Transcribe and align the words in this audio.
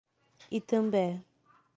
Itambé 0.57 1.05